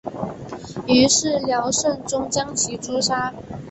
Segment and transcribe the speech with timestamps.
[0.87, 3.31] 于是辽圣宗将其诛杀。